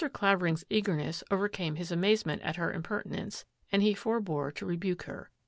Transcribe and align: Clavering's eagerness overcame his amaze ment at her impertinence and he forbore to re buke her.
Clavering's 0.13 0.65
eagerness 0.67 1.23
overcame 1.29 1.75
his 1.75 1.91
amaze 1.91 2.25
ment 2.25 2.41
at 2.41 2.55
her 2.55 2.73
impertinence 2.73 3.45
and 3.71 3.83
he 3.83 3.93
forbore 3.93 4.51
to 4.55 4.65
re 4.65 4.75
buke 4.75 5.03
her. 5.03 5.29